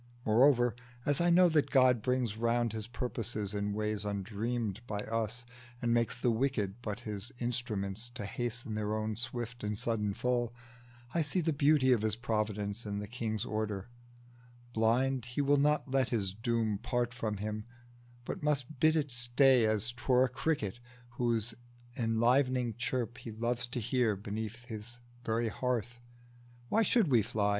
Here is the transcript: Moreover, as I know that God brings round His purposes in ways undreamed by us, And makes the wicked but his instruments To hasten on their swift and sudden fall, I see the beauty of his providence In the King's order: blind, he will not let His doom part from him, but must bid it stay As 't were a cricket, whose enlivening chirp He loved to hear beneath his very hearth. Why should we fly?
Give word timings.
Moreover, 0.25 0.75
as 1.05 1.21
I 1.21 1.29
know 1.29 1.47
that 1.49 1.69
God 1.69 2.01
brings 2.01 2.35
round 2.35 2.73
His 2.73 2.87
purposes 2.87 3.53
in 3.53 3.71
ways 3.71 4.03
undreamed 4.03 4.81
by 4.87 5.01
us, 5.01 5.45
And 5.79 5.93
makes 5.93 6.19
the 6.19 6.31
wicked 6.31 6.81
but 6.81 7.01
his 7.01 7.31
instruments 7.37 8.09
To 8.15 8.25
hasten 8.25 8.75
on 8.79 9.07
their 9.13 9.15
swift 9.15 9.63
and 9.63 9.77
sudden 9.77 10.15
fall, 10.15 10.55
I 11.13 11.21
see 11.21 11.39
the 11.39 11.53
beauty 11.53 11.91
of 11.91 12.01
his 12.01 12.15
providence 12.15 12.83
In 12.83 12.97
the 12.97 13.07
King's 13.07 13.45
order: 13.45 13.89
blind, 14.73 15.25
he 15.25 15.41
will 15.41 15.57
not 15.57 15.91
let 15.91 16.09
His 16.09 16.33
doom 16.33 16.79
part 16.79 17.13
from 17.13 17.37
him, 17.37 17.65
but 18.25 18.41
must 18.41 18.79
bid 18.79 18.95
it 18.95 19.11
stay 19.11 19.67
As 19.67 19.91
't 19.91 20.03
were 20.07 20.23
a 20.25 20.29
cricket, 20.29 20.79
whose 21.09 21.53
enlivening 21.95 22.73
chirp 22.75 23.19
He 23.19 23.29
loved 23.31 23.71
to 23.73 23.79
hear 23.79 24.15
beneath 24.15 24.65
his 24.65 24.97
very 25.23 25.49
hearth. 25.49 25.99
Why 26.69 26.81
should 26.81 27.09
we 27.09 27.21
fly? 27.21 27.49